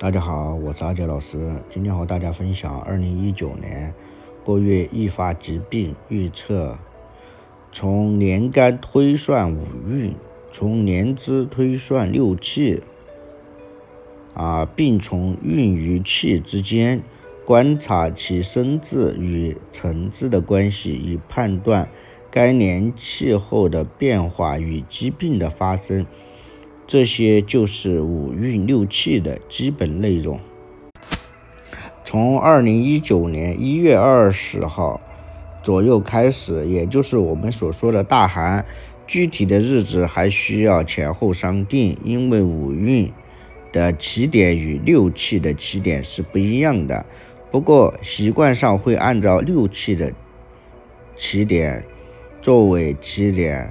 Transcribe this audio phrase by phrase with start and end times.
[0.00, 3.94] 大家好，我是阿杰老师，今天和大家分享二零一九年
[4.42, 6.78] 各月易发疾病预测，
[7.70, 10.14] 从年干推算五运，
[10.50, 12.82] 从年支推算六气，
[14.32, 17.02] 啊，并从运与气之间
[17.44, 21.90] 观察其生字与成字的关系，以判断。
[22.30, 26.06] 该年气候的变化与疾病的发生，
[26.90, 30.40] 这些就是五运六气的基本内容。
[32.04, 35.00] 从二零一九年一月二十号
[35.62, 38.66] 左右开始，也就是我们所说的大寒，
[39.06, 43.08] 具体的日子还需要前后商定，因为五运
[43.70, 47.06] 的起点与六气的起点是不一样的。
[47.52, 50.12] 不过习惯上会按照六气的
[51.14, 51.84] 起点。
[52.42, 53.70] 作为起点，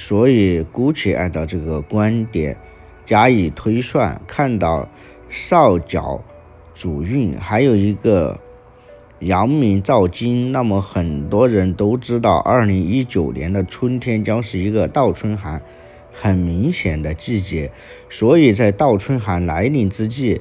[0.00, 2.56] 所以姑且按照这个观点
[3.04, 4.88] 加以推算，看到
[5.28, 6.22] 少角
[6.72, 8.38] 主运，还有一个
[9.18, 15.60] 阳明照金，那么很多人都知道，二零一九年的春天将是一个倒春寒，
[16.12, 17.72] 很明显的季节，
[18.08, 20.40] 所以在倒春寒来临之际，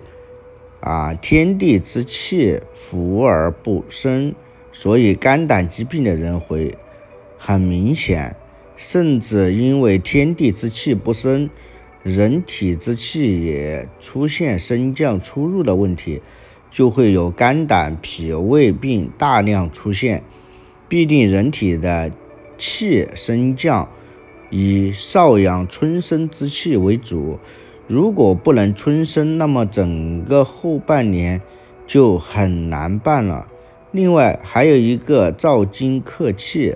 [0.81, 4.35] 啊，天地之气伏而不生，
[4.71, 6.77] 所以肝胆疾病的人会。
[7.39, 8.35] 很明显，
[8.77, 11.49] 甚至因为天地之气不生，
[12.03, 16.21] 人体之气也出现升降出入的问题，
[16.69, 20.21] 就会有肝胆脾胃病大量出现。
[20.87, 22.11] 必定人体的
[22.55, 23.89] 气升降
[24.51, 27.39] 以少阳春生之气为主，
[27.87, 31.41] 如果不能春生，那么整个后半年
[31.87, 33.47] 就很难办了。
[33.91, 36.75] 另外还有一个燥金克气。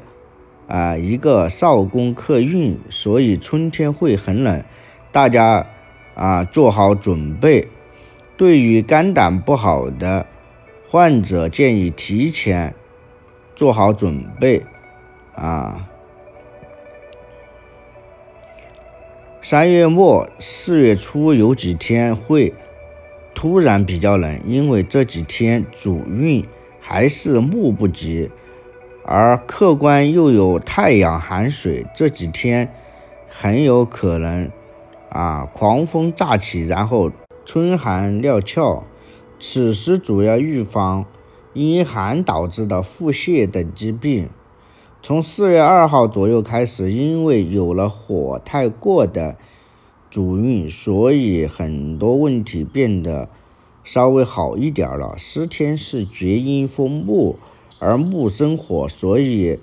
[0.71, 4.63] 啊，一个少宫克运，所以春天会很冷，
[5.11, 5.67] 大家
[6.15, 7.67] 啊做好准备。
[8.37, 10.25] 对于肝胆不好的
[10.87, 12.73] 患者，建议提前
[13.53, 14.63] 做好准备。
[15.35, 15.89] 啊，
[19.41, 22.53] 三月末四月初有几天会
[23.35, 26.45] 突然比较冷，因为这几天主运
[26.79, 28.31] 还是木不及。
[29.03, 32.73] 而客观又有太阳寒水，这几天
[33.27, 34.49] 很有可能
[35.09, 37.11] 啊狂风乍起，然后
[37.45, 38.83] 春寒料峭。
[39.39, 41.05] 此时主要预防
[41.53, 44.29] 因寒导致的腹泻等疾病。
[45.01, 49.35] 从四月二号左右开始，因为有了火太过的
[50.11, 53.27] 主运，所以很多问题变得
[53.83, 55.15] 稍微好一点了。
[55.17, 57.39] 十天是厥阴风木。
[57.81, 59.57] 而木生火，所以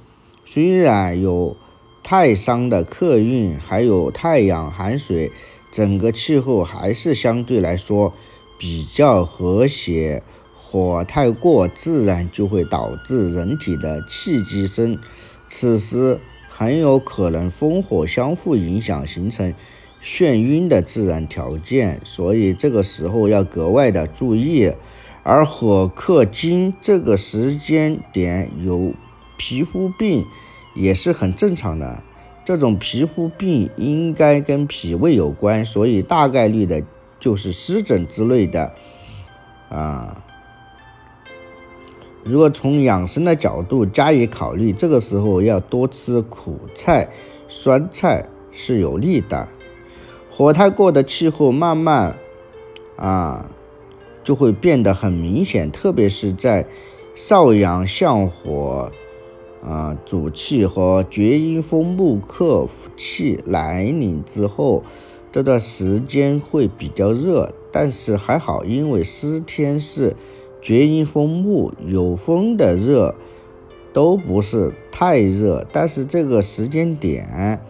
[0.45, 1.57] 虽然有
[2.03, 5.31] 太伤的客运，还有太阳寒水，
[5.71, 8.13] 整个气候还是相对来说
[8.59, 10.21] 比较和谐。
[10.57, 14.99] 火太过，自然就会导致人体的气机生，
[15.49, 16.19] 此时
[16.51, 19.55] 很有可能风火相互影响，形成
[20.05, 24.73] 眩晕的自然条件，所以这个时候要格外的注意。
[25.23, 28.93] 而火克金，这个时间点有
[29.37, 30.25] 皮肤病
[30.75, 31.99] 也是很正常的。
[32.45, 36.83] 这种皮肤病应该跟脾胃有关，所以大概率的
[37.21, 38.73] 就是湿疹之类的。
[39.69, 40.23] 啊，
[42.25, 47.11] 如果从养生的角度加以考虑，这个时候要多吃苦菜、
[47.49, 49.47] 酸菜是有利的。
[50.31, 52.17] 火太过的气候慢慢
[52.97, 53.45] 啊。
[54.29, 56.67] 就会变得很明显，特别是在
[57.15, 58.93] 少阳向火，
[59.65, 64.83] 啊主气和厥阴风木克气来临之后，
[65.33, 70.15] 这段时间会比较热，但是还好，因为湿天是
[70.61, 73.15] 厥阴风木，有风的热
[73.95, 77.63] 都不是太热，但是这个时间点，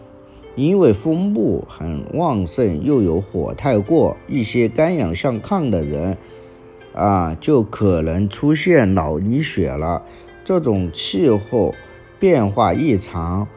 [0.57, 6.17] 因为风木很旺盛，又有火太过，一些肝阳相亢的人。
[6.93, 10.03] 啊，就可能出现脑溢血了。
[10.43, 11.75] 这种气候
[12.17, 13.47] 变化异常，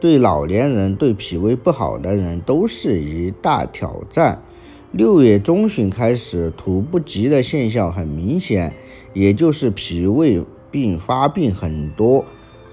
[0.00, 4.42] 对老年人、对脾胃不好的人都是一大挑战。
[4.90, 8.74] 六月中旬开始，吐不及的现象很明显，
[9.14, 12.24] 也就是脾胃病发病很多。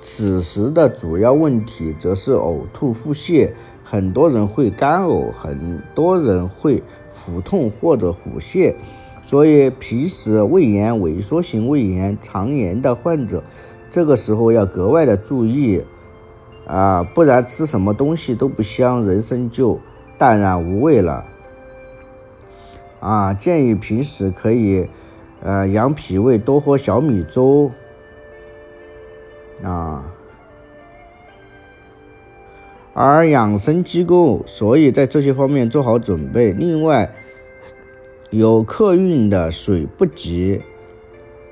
[0.02, 3.52] 此时的主要问题则是呕吐、腹泻，
[3.84, 6.82] 很多人会干呕，很多人会
[7.14, 8.74] 腹痛或者腹泻。
[9.28, 13.44] 所以，脾湿、胃炎、萎缩性胃炎、肠炎的患者，
[13.92, 15.84] 这个时候要格外的注意
[16.66, 19.82] 啊，不然吃什么东西都不香，人生就
[20.18, 21.26] 淡然无味了。
[23.02, 24.88] 啊，建议平时可以，
[25.42, 27.70] 呃，养脾胃，多喝小米粥，
[29.62, 30.06] 啊。
[32.94, 36.54] 而养生机构，所以在这些方面做好准备。
[36.54, 37.14] 另外，
[38.30, 40.62] 有客运的水不及，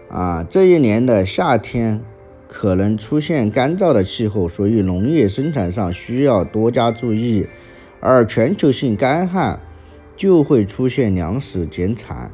[0.09, 2.01] 啊，这一年的夏天
[2.47, 7.47] 可能出现干燥的气候，所以农业生产上需要多加注意。
[8.01, 9.59] 而全球性干旱
[10.15, 12.31] 就会出现粮食减产，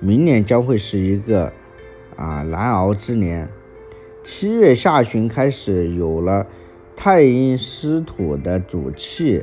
[0.00, 1.52] 明年将会是一个
[2.16, 3.48] 啊难熬之年。
[4.22, 6.46] 七月下旬开始有了。
[6.96, 9.42] 太阴湿土的主气，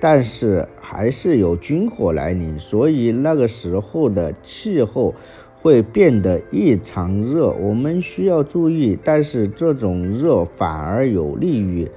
[0.00, 5.14] 但是还是有军火来临，所以那个时候的气候
[5.60, 8.98] 会变得异常热，我们需要注意。
[9.02, 11.88] 但是这种热反而有利于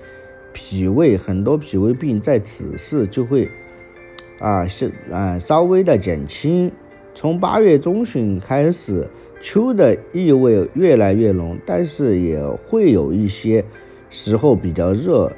[0.53, 3.47] 脾胃，很多脾胃病在此时就会
[4.39, 6.71] 啊是啊稍微的减轻。
[7.13, 9.07] 从八月中旬开始，
[9.41, 13.63] 秋的意味越来越浓，但是也会有一些。
[14.11, 15.31] 时候比较热，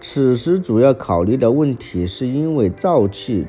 [0.00, 3.46] 此时主要考虑的问题是因为燥气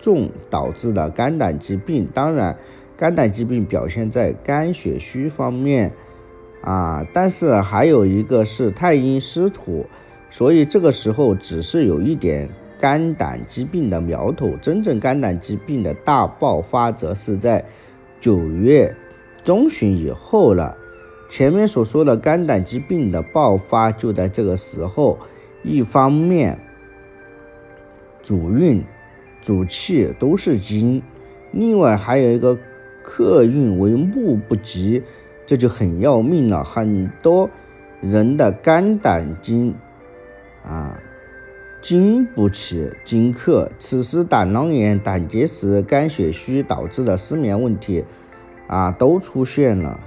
[0.00, 2.06] 重导致的肝胆疾病。
[2.12, 2.56] 当然，
[2.96, 5.90] 肝胆疾病表现在肝血虚方面
[6.62, 9.86] 啊，但是还有一个是太阴湿土，
[10.30, 12.48] 所以这个时候只是有一点
[12.80, 14.50] 肝胆疾病的苗头。
[14.62, 17.64] 真正肝胆疾病的大爆发则是在
[18.20, 18.94] 九月
[19.44, 20.76] 中旬以后了。
[21.30, 25.18] 前面所说的肝胆疾病的爆发就在这个时候，
[25.68, 26.58] 一方面
[28.22, 28.82] 主运、
[29.44, 31.02] 主气都是金，
[31.52, 32.58] 另外还有一个
[33.04, 35.02] 克运为木不及，
[35.46, 36.64] 这就很要命了。
[36.64, 37.50] 很多
[38.00, 39.74] 人的肝胆经
[40.64, 40.98] 啊
[41.82, 48.04] 经不起金克，此时胆囊炎、胆结石、肝血虚导致的失眠问题
[48.66, 50.00] 啊都出现了。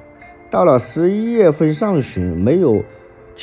[0.50, 2.84] 到了十一月份上旬，没有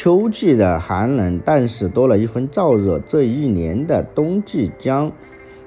[0.00, 3.00] 秋季的寒冷，但是多了一份燥热。
[3.00, 5.10] 这一年的冬季将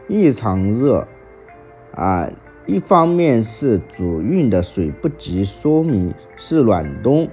[0.08, 1.06] 异常热
[1.94, 2.30] 啊！
[2.66, 7.28] 一方面是主运的水不及，说明是暖冬；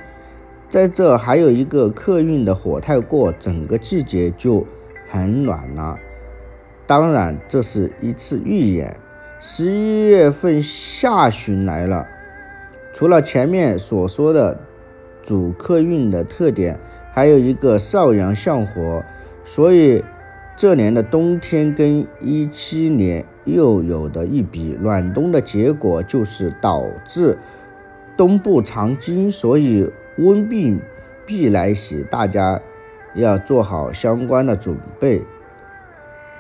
[0.69, 4.67] 在这还有一个客运的火太过，整个季节就
[5.09, 5.97] 很暖了。
[6.85, 8.97] 当然，这是一次预演。
[9.39, 12.09] 十一月份下旬来了。
[12.93, 14.59] 除了前面所说的
[15.29, 16.81] 主客运的特点，
[17.13, 19.05] 还有一个少阳相火，
[19.45, 20.03] 所以
[20.57, 27.37] 这年的冬天跟一七年又有的一比，暖冬的结果就是导致
[28.17, 30.81] 冬不藏精，所以温病
[31.27, 32.63] 必来袭，大家
[33.15, 35.21] 要做好相关的准备。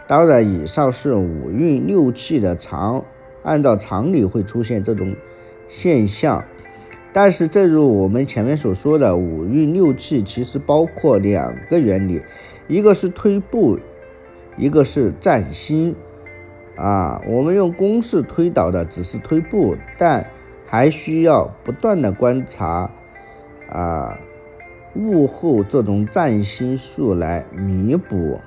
[0.06, 3.05] 当然，以上是五运六气的常，
[3.43, 5.14] 按照常理会出现这种。
[5.70, 6.46] 现象，
[7.12, 12.20] 但是正如我们前面所说的，五运六气其实包括两个原理，
[12.69, 13.78] 一个是推步，
[14.56, 15.94] 一个是占星。
[16.76, 20.25] 啊，我们用公式推导的只是推步，但
[20.64, 22.88] 还需要不断的观察
[23.69, 24.16] 啊，
[24.94, 28.38] 物后这种占星术来弥补